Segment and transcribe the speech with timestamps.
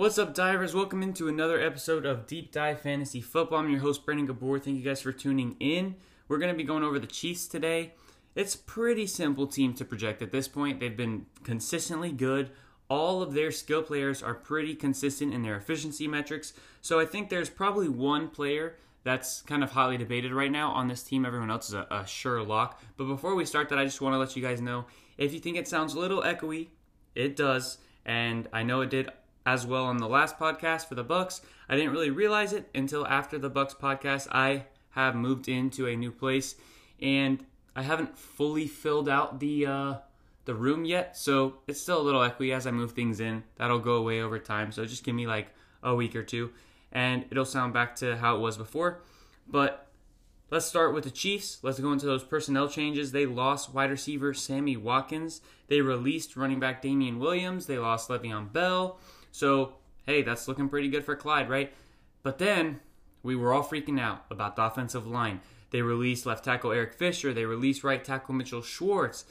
[0.00, 0.74] What's up, divers?
[0.74, 3.58] Welcome into another episode of Deep Dive Fantasy Football.
[3.58, 4.58] I'm your host, Brandon Gabor.
[4.58, 5.94] Thank you guys for tuning in.
[6.26, 7.92] We're going to be going over the Chiefs today.
[8.34, 10.80] It's pretty simple team to project at this point.
[10.80, 12.48] They've been consistently good.
[12.88, 16.54] All of their skill players are pretty consistent in their efficiency metrics.
[16.80, 20.88] So I think there's probably one player that's kind of highly debated right now on
[20.88, 21.26] this team.
[21.26, 22.82] Everyone else is a, a sure lock.
[22.96, 24.86] But before we start that, I just want to let you guys know
[25.18, 26.68] if you think it sounds a little echoey,
[27.14, 27.76] it does.
[28.06, 29.10] And I know it did
[29.50, 31.40] as well on the last podcast for the Bucks.
[31.68, 34.28] I didn't really realize it until after the Bucks podcast.
[34.30, 36.54] I have moved into a new place
[37.00, 39.94] and I haven't fully filled out the uh,
[40.44, 43.42] the room yet, so it's still a little echoey as I move things in.
[43.56, 45.48] That'll go away over time, so just give me like
[45.82, 46.50] a week or two,
[46.92, 49.02] and it'll sound back to how it was before.
[49.48, 49.88] But
[50.50, 51.58] let's start with the Chiefs.
[51.62, 53.10] Let's go into those personnel changes.
[53.10, 55.40] They lost wide receiver Sammy Watkins.
[55.66, 57.66] They released running back Damien Williams.
[57.66, 59.00] They lost Le'Veon Bell.
[59.30, 59.74] So,
[60.06, 61.72] hey, that's looking pretty good for Clyde, right?
[62.22, 62.80] But then
[63.22, 65.40] we were all freaking out about the offensive line.
[65.70, 69.24] They released left tackle Eric Fisher, they released right tackle Mitchell Schwartz.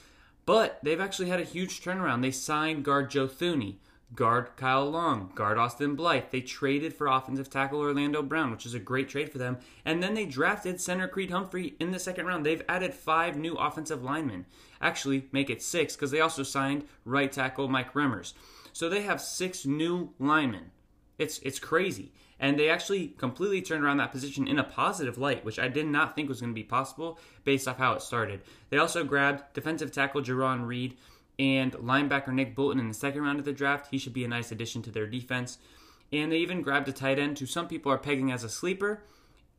[0.46, 2.22] But they've actually had a huge turnaround.
[2.22, 3.76] They signed guard Joe Thuney,
[4.16, 6.32] guard Kyle Long, guard Austin Blythe.
[6.32, 9.58] They traded for offensive tackle Orlando Brown, which is a great trade for them.
[9.86, 12.46] And then they drafted center Creed Humphrey in the second round.
[12.46, 14.48] They've added five new offensive linemen.
[14.82, 18.34] Actually, make it six because they also signed right tackle Mike Remmers.
[18.74, 20.72] So they have six new linemen.
[21.18, 22.14] It's it's crazy.
[22.40, 25.88] And they actually completely turned around that position in a positive light, which I did
[25.88, 28.42] not think was going to be possible based off how it started.
[28.70, 30.96] They also grabbed defensive tackle Jarran Reed
[31.38, 33.88] and linebacker Nick Bolton in the second round of the draft.
[33.92, 35.58] He should be a nice addition to their defense.
[36.14, 39.04] And they even grabbed a tight end who some people are pegging as a sleeper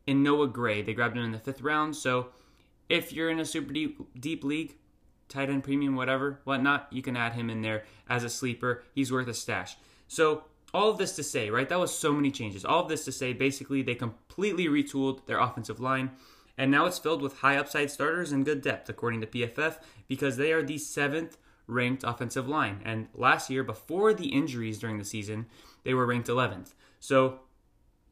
[0.07, 0.83] in Noah Gray.
[0.83, 1.97] They grabbed him in the fifth round.
[1.97, 2.29] So
[2.89, 4.77] if you're in a super deep, deep league,
[5.31, 8.83] tight end premium, whatever, whatnot, you can add him in there as a sleeper.
[8.95, 9.77] He's worth a stash.
[10.09, 11.69] So, all of this to say, right?
[11.69, 12.65] That was so many changes.
[12.65, 16.11] All of this to say, basically, they completely retooled their offensive line.
[16.57, 20.37] And now it's filled with high upside starters and good depth, according to PFF, because
[20.37, 22.83] they are the seventh ranked offensive line.
[22.85, 25.47] And last year, before the injuries during the season,
[25.85, 26.75] they were ranked 11th.
[26.99, 27.41] So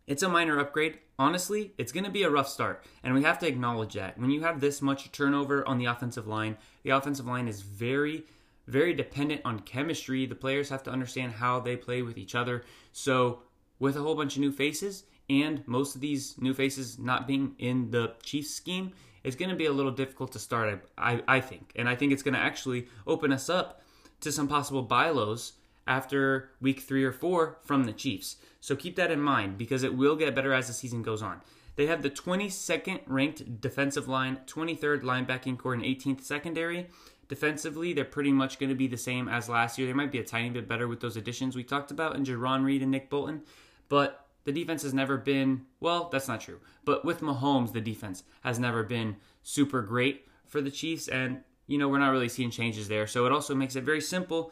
[0.07, 0.99] it's a minor upgrade.
[1.21, 4.17] Honestly, it's going to be a rough start, and we have to acknowledge that.
[4.19, 8.25] When you have this much turnover on the offensive line, the offensive line is very,
[8.69, 10.27] very dependent on chemistry.
[10.27, 12.65] The players have to understand how they play with each other.
[12.93, 13.41] So,
[13.81, 17.57] with a whole bunch of new faces, and most of these new faces not being
[17.59, 18.93] in the Chiefs scheme,
[19.25, 21.73] it's going to be a little difficult to start, I, I think.
[21.75, 23.83] And I think it's going to actually open us up
[24.21, 25.55] to some possible buy lows
[25.89, 28.37] after week three or four from the Chiefs.
[28.61, 31.41] So keep that in mind because it will get better as the season goes on.
[31.77, 36.89] They have the 22nd ranked defensive line, 23rd linebacking corps, and 18th secondary.
[37.29, 39.87] Defensively, they're pretty much going to be the same as last year.
[39.87, 42.65] They might be a tiny bit better with those additions we talked about in Jarran
[42.65, 43.43] Reed and Nick Bolton,
[43.89, 46.59] but the defense has never been, well, that's not true.
[46.85, 51.77] But with Mahomes, the defense has never been super great for the Chiefs, and, you
[51.77, 53.07] know, we're not really seeing changes there.
[53.07, 54.51] So it also makes it very simple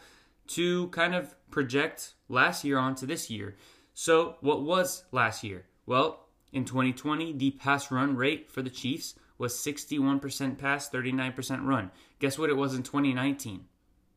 [0.48, 3.56] to kind of project last year onto this year.
[3.98, 5.64] So, what was last year?
[5.86, 11.90] Well, in 2020, the pass run rate for the Chiefs was 61% pass, 39% run.
[12.18, 13.64] Guess what it was in 2019?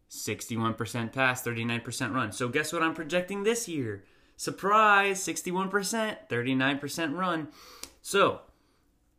[0.09, 2.33] 61% pass, 39% run.
[2.33, 4.03] So, guess what I'm projecting this year?
[4.35, 7.47] Surprise, 61%, 39% run.
[8.01, 8.41] So,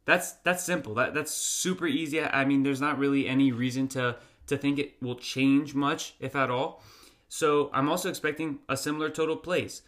[0.05, 0.93] that's that's simple.
[0.93, 2.23] That that's super easy.
[2.23, 4.17] I mean, there's not really any reason to
[4.49, 6.83] to think it will change much, if at all.
[7.29, 9.83] So I'm also expecting a similar total plays.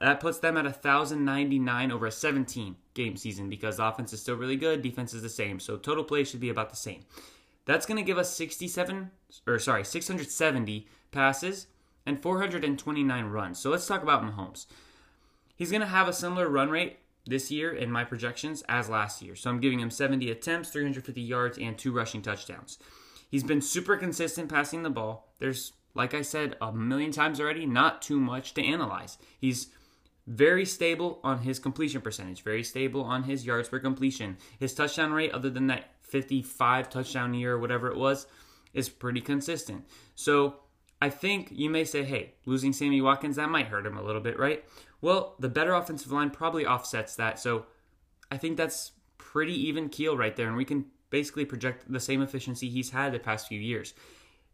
[0.00, 4.56] That puts them at 1,099 over a 17 game season because offense is still really
[4.56, 5.60] good, defense is the same.
[5.60, 7.02] So total play should be about the same.
[7.66, 9.10] That's going to give us 67
[9.46, 11.66] or sorry, 670 passes
[12.06, 13.58] and 429 runs.
[13.58, 14.66] So let's talk about Mahomes.
[15.54, 19.20] He's going to have a similar run rate this year in my projections as last
[19.20, 19.36] year.
[19.36, 22.78] So I'm giving him 70 attempts, 350 yards and two rushing touchdowns.
[23.30, 25.28] He's been super consistent passing the ball.
[25.38, 29.18] There's like I said a million times already, not too much to analyze.
[29.38, 29.68] He's
[30.30, 34.38] very stable on his completion percentage, very stable on his yards per completion.
[34.60, 38.28] His touchdown rate, other than that 55 touchdown year or whatever it was,
[38.72, 39.84] is pretty consistent.
[40.14, 40.60] So
[41.02, 44.20] I think you may say, hey, losing Sammy Watkins, that might hurt him a little
[44.20, 44.64] bit, right?
[45.00, 47.40] Well, the better offensive line probably offsets that.
[47.40, 47.66] So
[48.30, 50.46] I think that's pretty even keel right there.
[50.46, 53.94] And we can basically project the same efficiency he's had the past few years.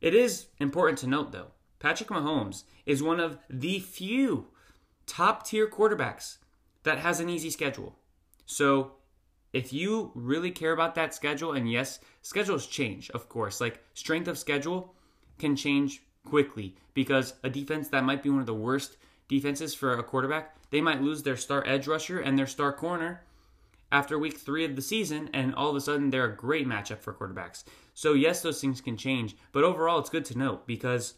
[0.01, 1.49] It is important to note, though,
[1.81, 4.47] Patrick Mahomes is one of the few
[5.07, 6.39] top tier quarterbacks
[6.83, 7.97] that has an easy schedule.
[8.47, 8.93] So
[9.53, 14.29] if you really care about that schedule, and yes, schedules change, of course, like strength
[14.29, 14.95] of schedule
[15.39, 18.97] can change quickly because a defense that might be one of the worst
[19.29, 23.23] defenses for a quarterback, they might lose their star edge rusher and their star corner
[23.93, 27.01] after week three of the season, and all of a sudden they're a great matchup
[27.01, 27.65] for quarterbacks.
[27.95, 31.15] So, yes, those things can change, but overall, it's good to note because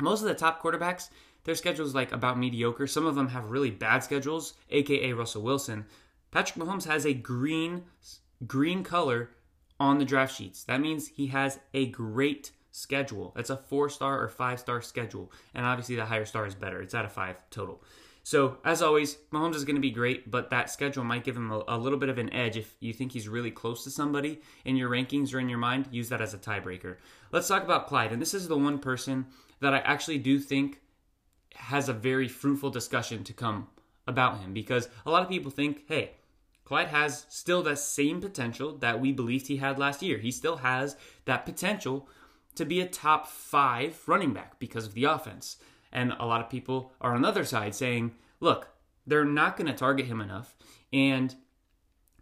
[0.00, 1.10] most of the top quarterbacks,
[1.48, 2.86] their schedule's like about mediocre.
[2.86, 5.86] Some of them have really bad schedules, aka Russell Wilson.
[6.30, 7.84] Patrick Mahomes has a green
[8.46, 9.30] green color
[9.80, 10.64] on the draft sheets.
[10.64, 13.32] That means he has a great schedule.
[13.34, 15.32] It's a four star or five star schedule.
[15.54, 16.82] And obviously, the higher star is better.
[16.82, 17.82] It's at a five total.
[18.24, 21.50] So, as always, Mahomes is going to be great, but that schedule might give him
[21.50, 24.42] a, a, little bit of an edge if you think he's really close to somebody
[24.66, 25.88] in your rankings or in your mind.
[25.90, 26.98] Use that as a tiebreaker.
[27.32, 28.12] Let's talk about Clyde.
[28.12, 29.24] And this is the one person
[29.60, 30.82] that I actually do think
[31.54, 33.68] has a very fruitful discussion to come
[34.06, 36.12] about him because a lot of people think, hey,
[36.64, 40.18] Clyde has still that same potential that we believed he had last year.
[40.18, 42.08] He still has that potential
[42.56, 45.56] to be a top five running back because of the offense.
[45.92, 48.68] And a lot of people are on the other side saying, look,
[49.06, 50.56] they're not going to target him enough
[50.92, 51.34] and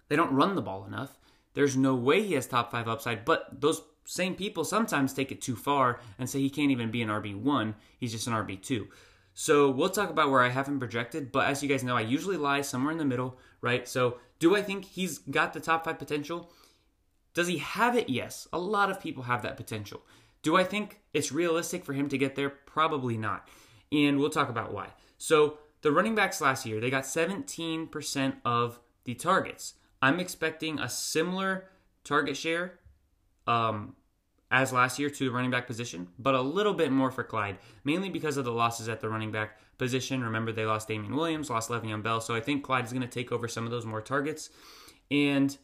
[0.08, 1.18] they don't run the ball enough.
[1.54, 5.42] There's no way he has top five upside, but those same people sometimes take it
[5.42, 8.86] too far and say he can't even be an RB1, he's just an RB2.
[9.38, 12.00] So we'll talk about where I have him projected, but as you guys know, I
[12.00, 13.86] usually lie somewhere in the middle, right?
[13.86, 16.50] So do I think he's got the top five potential?
[17.34, 18.08] Does he have it?
[18.08, 18.48] Yes.
[18.50, 20.00] A lot of people have that potential.
[20.40, 22.48] Do I think it's realistic for him to get there?
[22.48, 23.46] Probably not.
[23.92, 24.88] And we'll talk about why.
[25.18, 29.74] So, the running backs last year, they got 17% of the targets.
[30.00, 31.68] I'm expecting a similar
[32.04, 32.78] target share
[33.46, 33.96] um,
[34.50, 37.58] as last year to the running back position, but a little bit more for Clyde,
[37.84, 40.22] mainly because of the losses at the running back position.
[40.22, 43.08] Remember, they lost Damien Williams, lost Le'Veon Bell, so I think Clyde is going to
[43.08, 44.50] take over some of those more targets.
[45.10, 45.56] And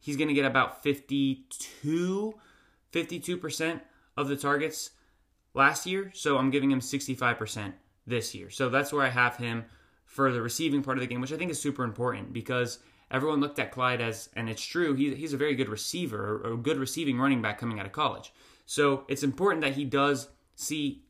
[0.00, 2.34] he's going to get about 52
[2.92, 3.80] 52%
[4.16, 4.90] of the targets
[5.54, 7.72] last year, so I'm giving him 65%
[8.06, 8.50] this year.
[8.50, 9.64] So that's where I have him
[10.04, 12.78] for the receiving part of the game, which I think is super important because
[13.10, 16.52] everyone looked at Clyde as, and it's true, he, he's a very good receiver, or
[16.52, 18.32] a good receiving running back coming out of college.
[18.66, 21.02] So it's important that he does see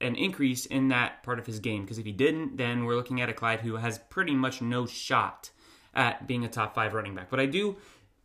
[0.00, 3.20] an increase in that part of his game because if he didn't, then we're looking
[3.20, 5.50] at a Clyde who has pretty much no shot
[5.94, 7.30] at being a top five running back.
[7.30, 7.76] But I do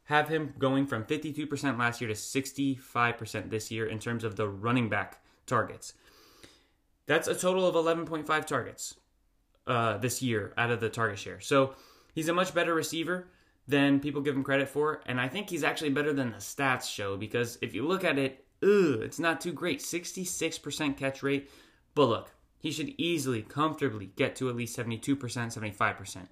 [0.05, 4.47] have him going from 52% last year to 65% this year in terms of the
[4.47, 5.93] running back targets.
[7.05, 8.95] That's a total of 11.5 targets
[9.65, 11.39] uh, this year out of the target share.
[11.41, 11.75] So
[12.17, 13.27] he's a much better receiver
[13.67, 15.01] than people give him credit for.
[15.05, 18.17] And I think he's actually better than the stats show because if you look at
[18.17, 19.81] it, ugh, it's not too great.
[19.81, 21.51] 66% catch rate.
[21.93, 26.27] But look, he should easily, comfortably get to at least 72%, 75%.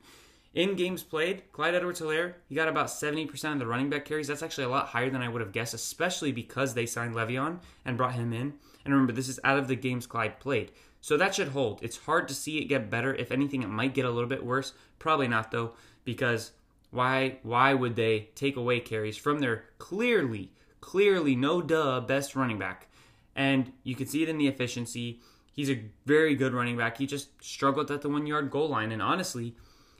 [0.55, 4.27] In games played, Clyde Edwards Helaire, he got about 70% of the running back carries.
[4.27, 7.59] That's actually a lot higher than I would have guessed, especially because they signed Le'Veon
[7.83, 8.53] and brought him in.
[8.83, 10.71] And remember, this is out of the games Clyde played.
[11.05, 11.83] So that should hold.
[11.83, 13.13] It's hard to see it get better.
[13.13, 14.73] If anything, it might get a little bit worse.
[14.97, 16.49] Probably not though, because
[16.89, 22.57] why why would they take away carries from their clearly, clearly no duh best running
[22.57, 22.87] back?
[23.35, 25.19] And you can see it in the efficiency.
[25.53, 26.97] He's a very good running back.
[26.97, 28.91] He just struggled at the one yard goal line.
[28.91, 29.55] And honestly,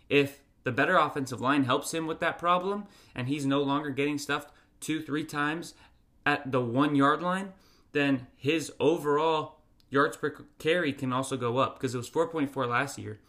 [0.10, 4.18] if the better offensive line helps him with that problem, and he's no longer getting
[4.18, 5.76] stuffed two, three times
[6.26, 7.54] at the one yard line,
[7.92, 9.60] then his overall
[9.96, 13.20] yards per carry can also go up because it was 4.4 last year.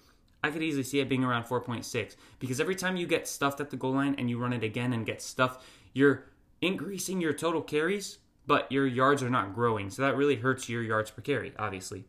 [0.45, 3.71] I could easily see it being around 4.6 because every time you get stuffed at
[3.71, 6.27] the goal line and you run it again and get stuffed, you're
[6.61, 9.89] increasing your total carries, but your yards are not growing.
[9.89, 12.05] So that really hurts your yards per carry, obviously.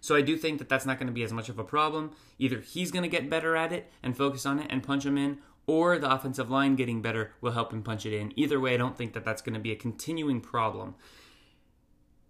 [0.00, 2.12] So I do think that that's not going to be as much of a problem.
[2.38, 5.16] Either he's going to get better at it and focus on it and punch him
[5.16, 8.32] in, or the offensive line getting better will help him punch it in.
[8.36, 10.96] Either way, I don't think that that's going to be a continuing problem.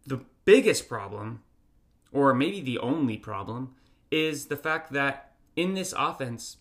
[0.07, 1.43] The biggest problem,
[2.13, 3.75] or maybe the only problem,
[4.11, 6.59] is the fact that in this offense,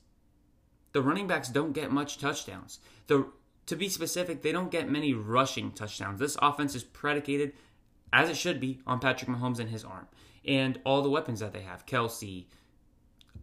[0.93, 2.79] the running backs don't get much touchdowns.
[3.07, 3.27] The
[3.67, 6.19] to be specific, they don't get many rushing touchdowns.
[6.19, 7.53] This offense is predicated,
[8.11, 10.07] as it should be, on Patrick Mahomes and his arm
[10.45, 11.85] and all the weapons that they have.
[11.85, 12.45] Kelce,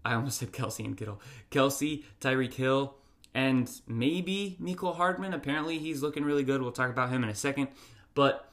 [0.04, 1.20] I almost said Kelce and Kittle.
[1.50, 2.96] Kelce, Tyreek Hill,
[3.34, 5.32] and maybe Mecole Hardman.
[5.32, 6.60] Apparently, he's looking really good.
[6.60, 7.68] We'll talk about him in a second.
[8.14, 8.47] But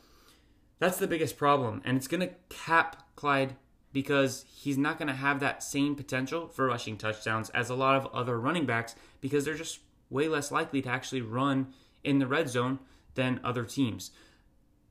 [0.79, 1.81] That's the biggest problem.
[1.85, 3.55] And it's going to cap Clyde
[3.93, 7.95] because he's not going to have that same potential for rushing touchdowns as a lot
[7.95, 9.79] of other running backs because they're just
[10.09, 11.67] way less likely to actually run
[12.03, 12.79] in the red zone
[13.15, 14.11] than other teams.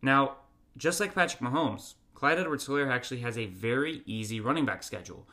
[0.00, 0.36] Now,
[0.76, 5.28] just like Patrick Mahomes, Clyde Edwards Helaire actually has a very easy running back schedule.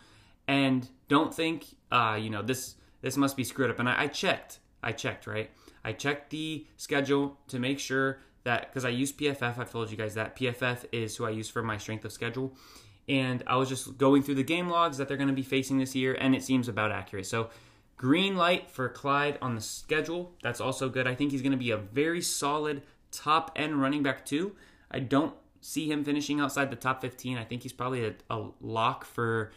[0.48, 3.80] And don't think, uh, you know, this this must be screwed up.
[3.80, 4.60] And I, I checked.
[4.84, 5.50] I checked, right?
[5.84, 9.98] I checked the schedule to make sure that because I use PFF, I've told you
[9.98, 12.56] guys that PFF is who I use for my strength of schedule.
[13.08, 15.78] And I was just going through the game logs that they're going to be facing
[15.78, 17.26] this year, and it seems about accurate.
[17.26, 17.50] So,
[17.98, 20.34] green light for Clyde on the schedule.
[20.44, 21.08] That's also good.
[21.08, 24.56] I think he's going to be a very solid top end running back, too.
[24.90, 27.38] I don't see him finishing outside the top 15.
[27.38, 29.52] I think he's probably a, a lock for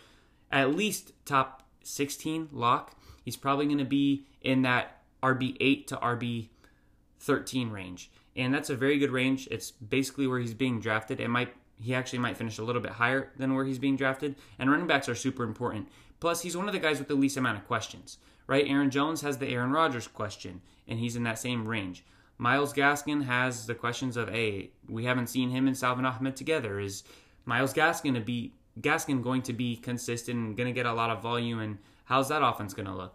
[0.50, 2.96] at least top 16 lock.
[3.24, 8.10] He's probably going to be in that RB8 to RB13 range.
[8.36, 9.48] And that's a very good range.
[9.50, 11.20] It's basically where he's being drafted.
[11.20, 14.36] It might he actually might finish a little bit higher than where he's being drafted.
[14.58, 15.88] And running backs are super important.
[16.20, 18.66] Plus, he's one of the guys with the least amount of questions, right?
[18.66, 22.04] Aaron Jones has the Aaron Rodgers question, and he's in that same range.
[22.38, 26.80] Myles Gaskin has the questions of, hey, we haven't seen him and Salvon Ahmed together.
[26.80, 27.04] Is
[27.44, 31.10] Myles Gaskin to be Gaskin going to be consistent and going to get a lot
[31.10, 31.60] of volume?
[31.60, 33.14] And how's that offense going to look?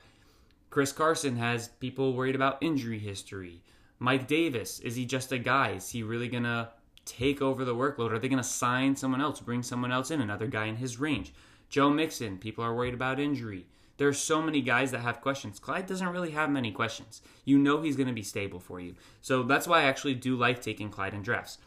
[0.69, 3.63] Chris Carson has people worried about injury history.
[3.99, 5.71] Mike Davis, is he just a guy?
[5.71, 6.69] Is he really going to
[7.05, 8.11] take over the workload?
[8.11, 10.99] Are they going to sign someone else, bring someone else in, another guy in his
[10.99, 11.33] range?
[11.69, 13.65] Joe Mixon, people are worried about injury.
[13.97, 15.59] There are so many guys that have questions.
[15.59, 17.21] Clyde doesn't really have many questions.
[17.43, 18.95] You know he's going to be stable for you.
[19.21, 21.57] So that's why I actually do like taking Clyde in drafts.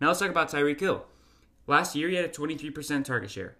[0.00, 1.04] Now let's talk about Tyreek Hill.
[1.66, 3.56] Last year he had a 23% target share.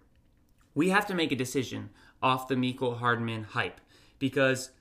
[0.73, 1.91] We have to make a decision
[2.23, 3.79] off the Mecole Hardman hype
[4.17, 4.71] because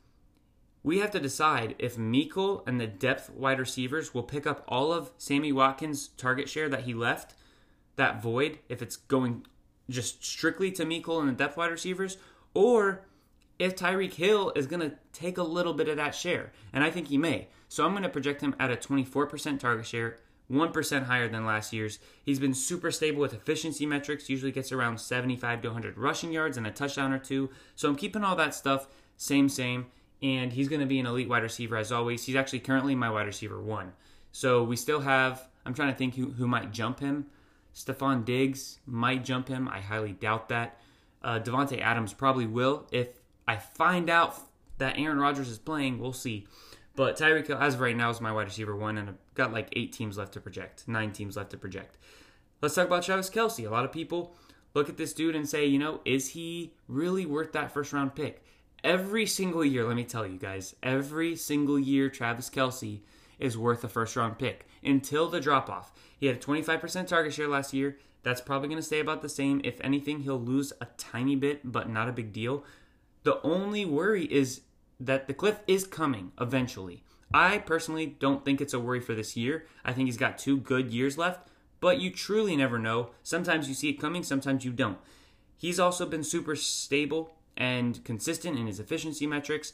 [0.82, 4.92] we have to decide if Mecole and the depth wide receivers will pick up all
[4.92, 7.34] of Sammy Watkins' target share that he left,
[7.96, 9.46] that void, if it's going
[9.88, 12.16] just strictly to Mecole and the depth wide receivers,
[12.54, 13.06] or
[13.58, 16.52] if Tyreek Hill is going to take a little bit of that share.
[16.72, 17.48] And I think he may.
[17.68, 20.18] So I'm going to project him at a 24% target share,
[20.50, 22.00] 1% higher than last year's.
[22.24, 26.56] He's been super stable with efficiency metrics, usually gets around 75 to 100 rushing yards
[26.56, 27.50] and a touchdown or two.
[27.76, 29.86] So I'm keeping all that stuff same, same
[30.22, 32.24] and he's going to be an elite wide receiver as always.
[32.24, 33.92] He's actually currently my wide receiver one.
[34.30, 37.26] So we still have, I'm trying to think who, who might jump him.
[37.74, 39.68] Stefon Diggs might jump him.
[39.68, 40.78] I highly doubt that.
[41.22, 42.86] Uh, Davante Adams probably will.
[42.90, 43.08] If
[43.46, 44.38] I find out
[44.78, 46.46] that Aaron Rodgers is playing, we'll see.
[46.94, 49.52] But Tyreek Hill, as of right now, is my wide receiver one, and I've got
[49.52, 51.96] like eight teams left to project, nine teams left to project.
[52.60, 53.66] Let's talk about Travis Kelce.
[53.66, 54.36] A lot of people
[54.74, 58.14] look at this dude and say, you know, is he really worth that first round
[58.14, 58.44] pick?
[58.84, 63.00] Every single year, let me tell you guys, every single year, Travis Kelce
[63.38, 65.92] is worth a first round pick until the drop off.
[66.18, 67.98] He had a 25% target share last year.
[68.24, 69.60] That's probably going to stay about the same.
[69.62, 72.64] If anything, he'll lose a tiny bit, but not a big deal.
[73.22, 74.62] The only worry is
[74.98, 77.04] that the cliff is coming eventually.
[77.32, 79.64] I personally don't think it's a worry for this year.
[79.84, 81.48] I think he's got two good years left,
[81.80, 83.10] but you truly never know.
[83.22, 84.98] Sometimes you see it coming, sometimes you don't.
[85.56, 89.72] He's also been super stable and consistent in his efficiency metrics.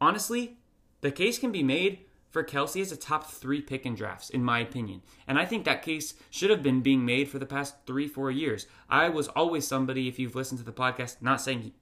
[0.00, 0.58] Honestly,
[1.00, 2.00] the case can be made
[2.30, 5.02] for Kelce as a top three pick in drafts, in my opinion.
[5.28, 8.30] And I think that case should have been being made for the past three, four
[8.30, 8.66] years.
[8.88, 11.72] I was always somebody, if you've listened to the podcast, not saying he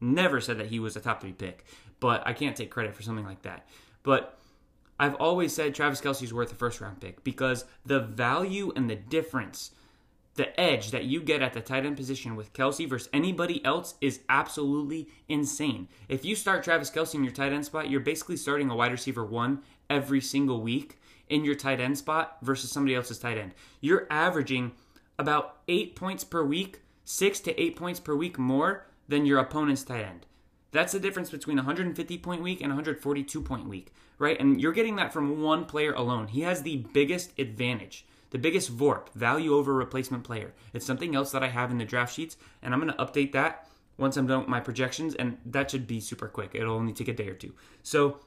[0.00, 1.64] never said that he was a top three pick,
[2.00, 3.66] but I can't take credit for something like that.
[4.02, 4.38] But
[5.00, 8.96] I've always said Travis Kelce's worth a first round pick because the value and the
[8.96, 9.70] difference
[10.34, 13.94] the edge that you get at the tight end position with Kelce versus anybody else
[14.00, 15.88] is absolutely insane.
[16.08, 18.92] If you start Travis Kelce in your tight end spot, you're basically starting a wide
[18.92, 20.98] receiver one every single week
[21.28, 23.54] in your tight end spot versus somebody else's tight end.
[23.80, 24.72] You're averaging
[25.18, 29.84] about eight points per week, six to eight points per week more than your opponent's
[29.84, 30.26] tight end.
[30.72, 34.38] That's the difference between 150 point week and 142 point week, right?
[34.40, 36.26] And you're getting that from one player alone.
[36.26, 38.04] He has the biggest advantage.
[38.34, 40.54] The biggest VORP, value over replacement player.
[40.72, 43.30] It's something else that I have in the draft sheets, and I'm going to update
[43.30, 46.50] that once I'm done with my projections, and that should be super quick.
[46.52, 47.54] It'll only take a day or two.
[47.84, 48.18] So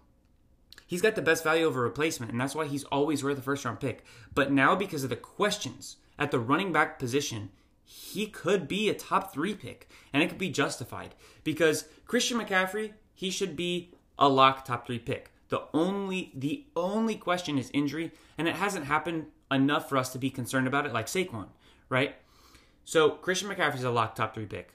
[0.86, 3.66] he's got the best value over replacement, and that's why he's always worth a first
[3.66, 4.06] round pick.
[4.34, 7.50] But now, because of the questions at the running back position,
[7.84, 12.94] he could be a top three pick, and it could be justified because Christian McCaffrey,
[13.14, 15.32] he should be a lock top three pick.
[15.50, 20.20] The only the only question is injury, and it hasn't happened enough for us to
[20.20, 21.48] be concerned about it, like Saquon,
[21.89, 22.16] right?
[22.86, 24.74] So Christian McCaffrey's a lock top three pick.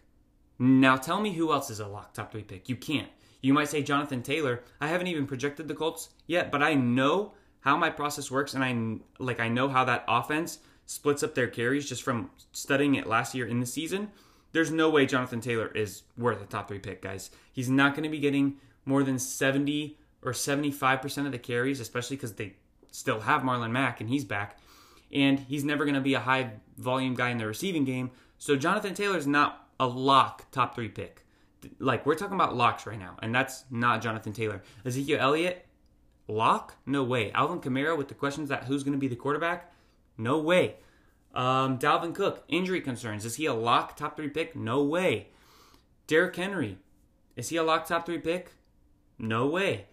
[0.59, 2.69] Now tell me who else is a lock top three pick.
[2.69, 3.09] You can't.
[3.41, 4.63] You might say Jonathan Taylor.
[4.81, 8.65] I haven't even projected the Colts yet, but I know how my process works, and
[8.65, 13.07] I like I know how that offense splits up their carries just from studying it
[13.07, 14.11] last year in the season,
[14.53, 17.31] there's no way Jonathan Taylor is worth a top three pick, guys.
[17.53, 22.17] He's not going to be getting more than 70 or 75% of the carries, especially
[22.17, 22.55] because they
[22.91, 24.59] still have Marlon Mack and he's back.
[25.13, 28.11] And he's never going to be a high volume guy in the receiving game.
[28.39, 31.27] So Jonathan Taylor's not a lock top three pick.
[31.79, 34.63] Like, we're talking about locks right now, and that's not Jonathan Taylor.
[34.85, 35.65] Ezekiel Elliott,
[36.27, 36.75] lock?
[36.87, 37.31] No way.
[37.33, 39.73] Alvin Kamara with the questions that who's going to be the quarterback?
[40.19, 40.77] No way.
[41.35, 43.25] Um, Dalvin Cook, injury concerns.
[43.25, 44.57] Is he a lock top three pick?
[44.57, 45.29] No way.
[46.07, 46.79] Derrick Henry,
[47.37, 48.53] is he a lock top three pick?
[49.19, 49.87] No way.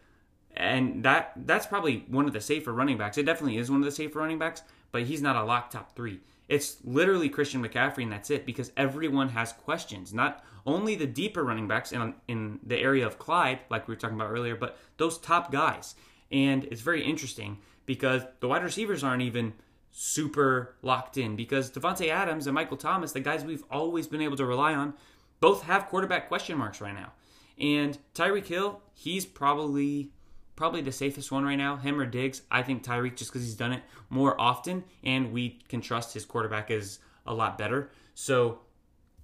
[0.55, 3.17] And that that's probably one of the safer running backs.
[3.17, 5.95] It definitely is one of the safer running backs, but he's not a lock top
[5.95, 6.19] three.
[6.47, 10.13] It's literally Christian McCaffrey, and that's it because everyone has questions.
[10.13, 13.99] Not only the deeper running backs in, in the area of Clyde, like we were
[13.99, 15.95] talking about earlier, but those top guys.
[16.31, 19.53] And it's very interesting because the wide receivers aren't even
[19.91, 24.37] super locked in because Davante Adams and Michael Thomas, the guys we've always been able
[24.37, 24.93] to rely on,
[25.39, 27.13] both have quarterback question marks right now.
[27.59, 30.11] And Tyreek Hill, he's probably
[30.59, 31.77] probably the safest one right now.
[31.77, 32.41] Him or Diggs.
[32.51, 36.25] I think Tyreek just because he's done it more often, and we can trust his
[36.25, 37.89] quarterback is a lot better.
[38.13, 38.59] So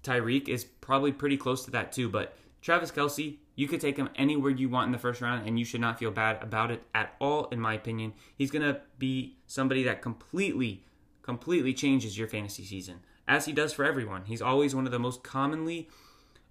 [0.01, 2.08] Tyreek is probably pretty close to that too.
[2.08, 5.60] But Travis Kelce, you could take him anywhere you want in the first round, and
[5.60, 8.13] you should not feel bad about it at all, in my opinion.
[8.38, 10.86] He's going to be somebody that completely,
[11.22, 14.24] completely changes your fantasy season, as he does for everyone.
[14.24, 15.89] He's always one of the most commonly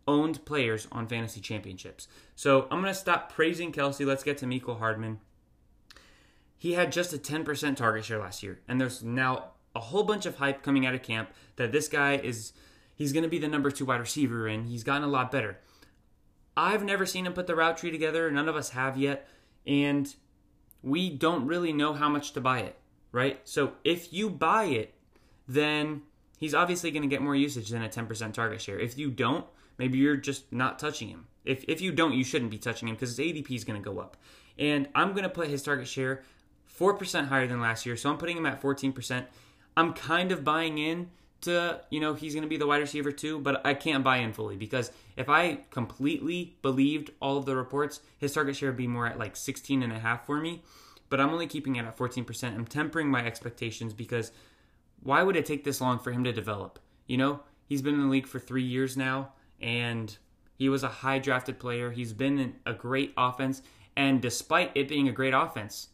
[0.06, 2.08] owned players on fantasy championships.
[2.34, 4.06] So I'm going to stop praising Kelce.
[4.06, 5.20] Let's get to Mecole Hardman.
[6.56, 10.24] He had just a 10% target share last year, and there's now a whole bunch
[10.24, 12.52] of hype coming out of camp that this guy is
[12.94, 15.58] he's going to be the number two wide receiver, and he's gotten a lot better.
[16.56, 18.30] I've never seen him put the route tree together.
[18.30, 19.28] None of us have yet.
[19.66, 20.14] And
[20.82, 22.76] we don't really know how much to buy it,
[23.12, 23.40] right?
[23.44, 24.94] So if you buy it,
[25.48, 26.02] then
[26.38, 28.78] he's obviously going to get more usage than a 10% target share.
[28.78, 29.46] If you don't,
[29.78, 31.26] maybe you're just not touching him.
[31.44, 33.84] If, if you don't, you shouldn't be touching him because his ADP is going to
[33.84, 34.16] go up.
[34.58, 36.22] And I'm going to put his target share
[36.78, 37.96] 4% higher than last year.
[37.96, 39.24] So I'm putting him at 14%.
[39.76, 41.10] I'm kind of buying in
[41.42, 44.18] to, you know, he's going to be the wide receiver too, but I can't buy
[44.18, 48.76] in fully because if I completely believed all of the reports, his target share would
[48.76, 50.62] be more at like 16 and a half for me,
[51.10, 52.54] but I'm only keeping it at 14%.
[52.54, 54.32] I'm tempering my expectations because
[55.02, 56.78] why would it take this long for him to develop?
[57.06, 59.32] You know, he's been in the league for 3 years now
[59.64, 60.18] and
[60.54, 61.90] he was a high drafted player.
[61.90, 63.62] He's been in a great offense
[63.96, 65.88] and despite it being a great offense,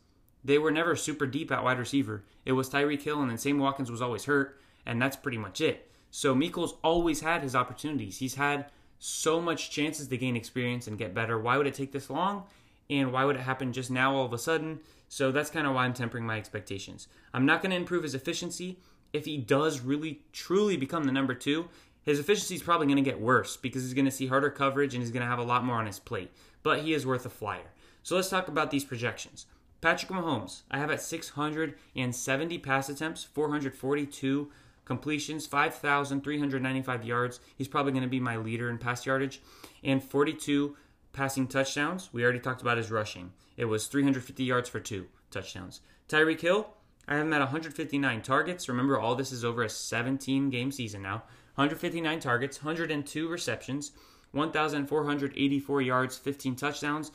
[0.45, 2.25] they were never super deep at wide receiver.
[2.45, 5.61] It was Tyreek Hill and then Sam Watkins was always hurt and that's pretty much
[5.61, 5.91] it.
[6.11, 8.19] So Mecole's always had his opportunities.
[8.19, 8.67] He's had
[8.99, 11.39] so much chances to gain experience and get better.
[11.39, 12.45] Why would it take this long?
[12.91, 14.81] And why would it happen just now all of a sudden?
[15.09, 17.07] So that's kind of why I'm tempering my expectations.
[17.33, 18.81] I'm not going to improve his efficiency.
[19.13, 21.69] If he does really truly become the number two,
[22.11, 24.95] his efficiency is probably going to get worse because he's going to see harder coverage
[24.95, 26.31] and he's going to have a lot more on his plate.
[26.63, 27.73] But he is worth a flyer.
[28.03, 29.47] So let's talk about these projections.
[29.81, 34.51] Patrick Mahomes, I have at 670 pass attempts, 442
[34.85, 37.41] completions, 5,395 yards.
[37.57, 39.41] He's probably going to be my leader in pass yardage,
[39.83, 40.77] and 42
[41.13, 42.11] passing touchdowns.
[42.13, 43.33] We already talked about his rushing.
[43.57, 45.81] It was 350 yards for two touchdowns.
[46.09, 46.69] Tyreek Hill,
[47.09, 48.69] I have him at 159 targets.
[48.69, 51.23] Remember, all this is over a 17 game season now.
[51.61, 53.93] 159 targets, 102 receptions,
[54.33, 57.13] 1,484 yards, 15 touchdowns,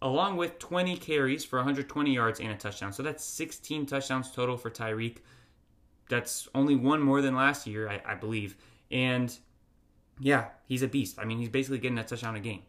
[0.00, 2.92] along with 20 carries for 120 yards and a touchdown.
[2.92, 5.16] So that's 16 touchdowns total for Tyreek.
[6.08, 8.56] That's only one more than last year, I, I believe.
[8.92, 9.36] And
[10.20, 11.18] yeah, he's a beast.
[11.18, 12.62] I mean, he's basically getting a touchdown a game.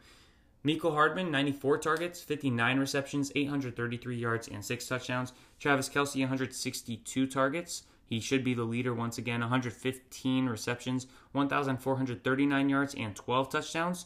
[0.66, 5.34] Mecole Hardman, 94 targets, 59 receptions, 833 yards, and six touchdowns.
[5.60, 7.84] Travis Kelce, 162 targets.
[8.12, 9.40] He should be the leader once again.
[9.40, 14.06] 115 receptions, 1,439 yards, and 12 touchdowns.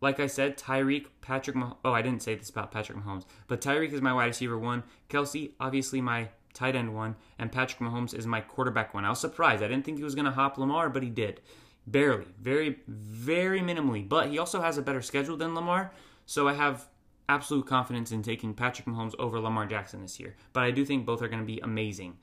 [0.00, 1.56] Like I said, Tyreek, Patrick.
[1.56, 4.56] Mah- oh, I didn't say this about Patrick Mahomes, but Tyreek is my wide receiver
[4.56, 4.84] one.
[5.10, 9.04] Kelce, obviously my tight end one, and Patrick Mahomes is my quarterback one.
[9.04, 9.64] I was surprised.
[9.64, 11.40] I didn't think he was going to hop Lamar, but he did.
[11.88, 12.26] Barely.
[12.40, 14.08] Very, very minimally.
[14.08, 15.90] But he also has a better schedule than Lamar,
[16.24, 16.86] so I have
[17.28, 20.36] absolute confidence in taking Patrick Mahomes over Lamar Jackson this year.
[20.52, 22.16] But I do think both are going to be amazing.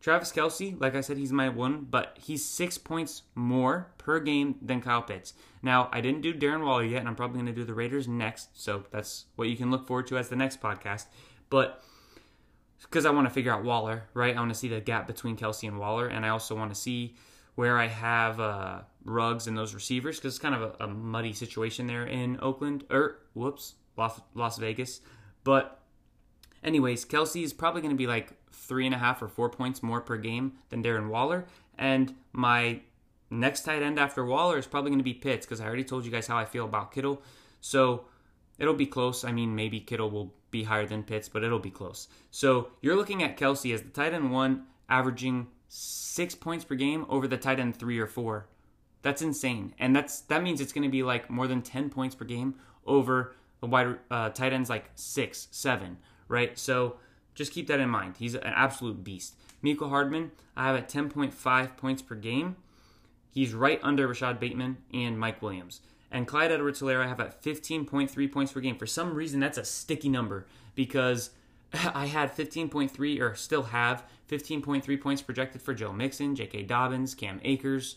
[0.00, 4.54] Travis Kelce, like I said, he's my one, but he's six points more per game
[4.62, 5.34] than Kyle Pitts.
[5.60, 8.06] Now, I didn't do Darren Waller yet, and I'm probably going to do the Raiders
[8.06, 11.06] next, so that's what you can look forward to as the next podcast.
[11.50, 11.82] But
[12.82, 14.36] because I want to figure out Waller, right?
[14.36, 16.80] I want to see the gap between Kelce and Waller, and I also want to
[16.80, 17.16] see
[17.56, 21.32] where I have uh, Ruggs and those receivers because it's kind of a, a, muddy
[21.32, 25.00] situation there in Oakland or whoops, Las, Las Vegas.
[25.42, 25.80] But
[26.62, 29.82] anyways, Kelce is probably going to be like three and a half or four points
[29.82, 31.46] more per game than Darren Waller.
[31.78, 32.80] And my
[33.30, 36.04] next tight end after Waller is probably going to be Pitts because I already told
[36.04, 37.22] you guys how I feel about Kittle.
[37.60, 38.04] So
[38.58, 39.24] it'll be close.
[39.24, 42.08] I mean, maybe Kittle will be higher than Pitts, but it'll be close.
[42.30, 47.06] So you're looking at Kelce as the tight end one, averaging six points per game
[47.08, 48.48] over the tight end three or four.
[49.02, 52.16] That's insane, and that's that means it's going to be like more than ten points
[52.16, 56.58] per game over the wide uh, tight ends like six, seven, right?
[56.58, 56.96] So
[57.38, 58.16] just keep that in mind.
[58.18, 59.36] He's an absolute beast.
[59.64, 62.56] Mecole Hardman, I have at 10.5 points per game.
[63.30, 65.80] He's right under Rashod Bateman and Mike Williams.
[66.10, 68.76] And Clyde Edwards Helaire, I have at 15.3 points per game.
[68.76, 71.30] For some reason, that's a sticky number because
[71.72, 76.64] I had 15.3, or still have 15.3 points projected for Joe Mixon, J.K.
[76.64, 77.96] Dobbins, Cam Akers.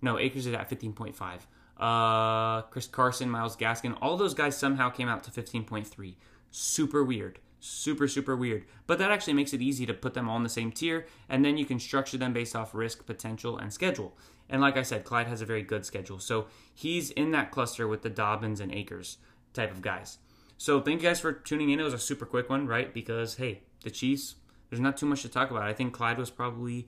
[0.00, 1.40] No, Akers is at 15.5.
[1.78, 6.14] Uh, Chris Carson, Myles Gaskin, all those guys somehow came out to 15.3.
[6.52, 7.40] Super weird.
[7.66, 8.64] Super, super weird.
[8.86, 11.44] But that actually makes it easy to put them all in the same tier, and
[11.44, 14.16] then you can structure them based off risk, potential, and schedule.
[14.48, 16.20] And like I said, Clyde has a very good schedule.
[16.20, 19.18] So he's in that cluster with the Dobbins and Akers
[19.52, 20.18] type of guys.
[20.56, 21.80] So thank you guys for tuning in.
[21.80, 22.94] It was a super quick one, right?
[22.94, 24.36] Because hey, the Chiefs,
[24.70, 25.64] there's not too much to talk about.
[25.64, 26.86] I think Clyde was probably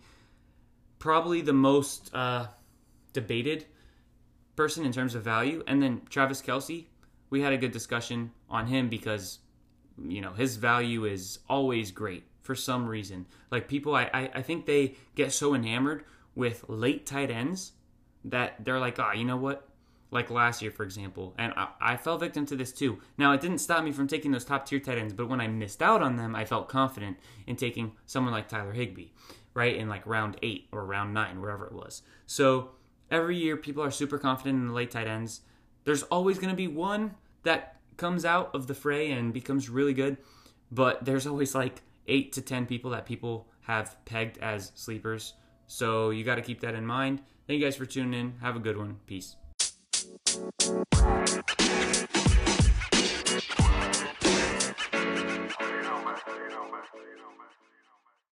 [0.99, 2.47] probably the most uh,
[3.13, 3.67] debated
[4.55, 5.63] person in terms of value.
[5.67, 6.87] And then Travis Kelce
[7.31, 9.39] we had a good discussion on him because
[10.03, 13.27] you know his value is always great for some reason.
[13.51, 17.73] Like people, I I, I think they get so enamored with late tight ends
[18.25, 19.69] that they're like, ah, oh, you know what?
[20.11, 22.99] Like last year, for example, and I, I, fell victim to this too.
[23.19, 25.49] Now, it didn't stop me from taking those top tier tight ends, but when I
[25.49, 29.09] missed out on them, I felt confident in taking someone like Tyler Higbee,
[29.53, 32.03] right, in like round eight or round nine, wherever it was.
[32.27, 32.71] So
[33.11, 35.43] every year, people are super confident in the late tight ends.
[35.85, 39.93] There's always going to be one that comes out of the fray and becomes really
[39.93, 40.17] good,
[40.73, 45.35] but there's always like eight to ten people that people have pegged as sleepers
[45.69, 47.21] so you got to keep that in mind.
[47.47, 48.35] Thank you guys for tuning in.
[48.41, 48.97] Have a good one.
[49.07, 49.37] Peace.